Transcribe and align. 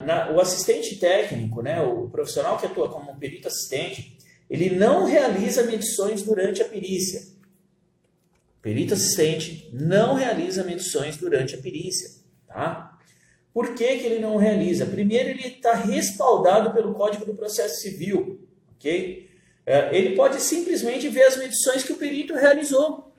Na, 0.00 0.30
o 0.30 0.40
assistente 0.40 0.96
técnico, 0.96 1.60
né, 1.60 1.82
o 1.82 2.08
profissional 2.08 2.56
que 2.56 2.66
atua 2.66 2.88
como 2.88 3.18
perito 3.18 3.48
assistente, 3.48 4.16
ele 4.48 4.70
não 4.70 5.04
realiza 5.04 5.64
medições 5.64 6.22
durante 6.22 6.62
a 6.62 6.64
perícia. 6.64 7.22
Perito 8.62 8.94
assistente 8.94 9.68
não 9.72 10.14
realiza 10.14 10.64
medições 10.64 11.16
durante 11.16 11.54
a 11.54 11.58
perícia. 11.58 12.10
Tá? 12.46 12.98
Por 13.52 13.74
que, 13.74 13.98
que 13.98 14.06
ele 14.06 14.20
não 14.20 14.36
realiza? 14.36 14.86
Primeiro, 14.86 15.30
ele 15.30 15.48
está 15.48 15.74
respaldado 15.74 16.72
pelo 16.72 16.94
Código 16.94 17.24
do 17.24 17.34
Processo 17.34 17.80
Civil. 17.80 18.40
ok? 18.76 19.28
É, 19.66 19.96
ele 19.96 20.16
pode 20.16 20.40
simplesmente 20.40 21.08
ver 21.08 21.24
as 21.24 21.36
medições 21.36 21.82
que 21.82 21.92
o 21.92 21.96
perito 21.96 22.34
realizou. 22.34 23.12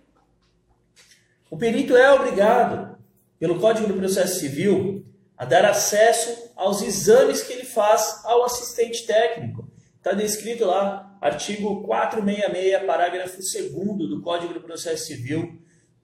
O 1.50 1.58
perito 1.58 1.96
é 1.96 2.12
obrigado, 2.12 2.98
pelo 3.38 3.60
Código 3.60 3.88
do 3.88 3.96
Processo 3.96 4.40
Civil, 4.40 5.06
a 5.40 5.46
dar 5.46 5.64
acesso 5.64 6.52
aos 6.54 6.82
exames 6.82 7.42
que 7.42 7.54
ele 7.54 7.64
faz 7.64 8.20
ao 8.26 8.44
assistente 8.44 9.08
técnico. 9.08 9.72
Está 9.96 10.12
descrito 10.12 10.66
lá, 10.66 11.18
artigo 11.22 11.82
466, 11.84 12.86
parágrafo 12.86 13.38
2 13.38 14.10
do 14.10 14.22
Código 14.22 14.54
do 14.54 14.60
Processo 14.60 15.06
Civil. 15.06 15.58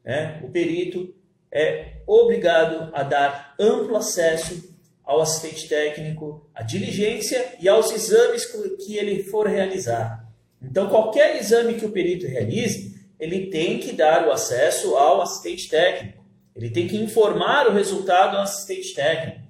Né? 0.05 0.41
O 0.41 0.49
perito 0.49 1.13
é 1.51 1.97
obrigado 2.07 2.89
a 2.93 3.03
dar 3.03 3.53
amplo 3.59 3.97
acesso 3.97 4.73
ao 5.03 5.19
assistente 5.19 5.67
técnico, 5.67 6.49
à 6.55 6.63
diligência 6.63 7.55
e 7.59 7.67
aos 7.67 7.91
exames 7.91 8.45
que 8.85 8.95
ele 8.95 9.25
for 9.25 9.47
realizar. 9.47 10.25
Então, 10.61 10.87
qualquer 10.87 11.35
exame 11.35 11.73
que 11.73 11.85
o 11.85 11.91
perito 11.91 12.25
realize, 12.25 12.95
ele 13.19 13.47
tem 13.47 13.79
que 13.79 13.91
dar 13.91 14.27
o 14.27 14.31
acesso 14.31 14.95
ao 14.95 15.21
assistente 15.21 15.67
técnico. 15.67 16.24
Ele 16.55 16.69
tem 16.69 16.87
que 16.87 16.95
informar 16.95 17.67
o 17.67 17.73
resultado 17.73 18.37
ao 18.37 18.43
assistente 18.43 18.93
técnico. 18.93 19.41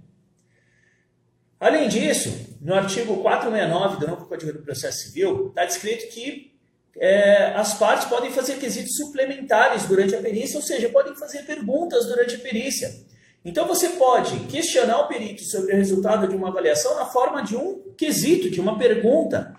Além 1.59 1.87
disso, 1.87 2.57
no 2.59 2.73
artigo 2.73 3.21
469 3.21 3.99
do 3.99 4.07
novo 4.07 4.25
Código 4.25 4.53
do 4.53 4.63
Processo 4.63 5.03
Civil, 5.03 5.49
está 5.49 5.65
descrito 5.65 6.07
que 6.13 6.55
é, 6.97 7.53
as 7.55 7.73
partes 7.77 8.07
podem 8.07 8.31
fazer 8.31 8.57
quesitos 8.57 8.95
suplementares 8.95 9.85
durante 9.85 10.15
a 10.15 10.21
perícia, 10.21 10.57
ou 10.57 10.63
seja, 10.63 10.89
podem 10.89 11.15
fazer 11.15 11.43
perguntas 11.43 12.05
durante 12.05 12.35
a 12.35 12.39
perícia. 12.39 12.91
Então 13.43 13.67
você 13.67 13.89
pode 13.89 14.39
questionar 14.47 15.01
o 15.01 15.07
perito 15.07 15.43
sobre 15.43 15.73
o 15.73 15.77
resultado 15.77 16.27
de 16.27 16.35
uma 16.35 16.47
avaliação 16.49 16.95
na 16.95 17.05
forma 17.05 17.43
de 17.43 17.55
um 17.55 17.93
quesito, 17.95 18.49
de 18.49 18.59
uma 18.59 18.77
pergunta. 18.77 19.55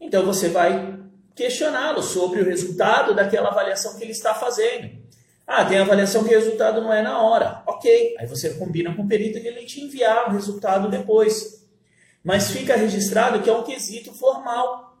Então 0.00 0.24
você 0.24 0.48
vai 0.48 0.98
questioná-lo 1.36 2.02
sobre 2.02 2.40
o 2.40 2.44
resultado 2.44 3.14
daquela 3.14 3.50
avaliação 3.50 3.96
que 3.96 4.02
ele 4.02 4.12
está 4.12 4.34
fazendo. 4.34 4.99
Ah, 5.52 5.64
tem 5.64 5.78
avaliação 5.78 6.22
que 6.22 6.32
o 6.32 6.38
resultado 6.38 6.80
não 6.80 6.94
é 6.94 7.02
na 7.02 7.20
hora. 7.20 7.64
Ok, 7.66 8.14
aí 8.16 8.24
você 8.24 8.50
combina 8.50 8.94
com 8.94 9.02
o 9.02 9.08
perito 9.08 9.36
e 9.36 9.48
ele 9.48 9.66
te 9.66 9.80
enviar 9.80 10.28
o 10.28 10.32
resultado 10.32 10.88
depois. 10.88 11.66
Mas 12.22 12.52
fica 12.52 12.76
registrado 12.76 13.42
que 13.42 13.50
é 13.50 13.52
um 13.52 13.64
quesito 13.64 14.14
formal. 14.14 14.96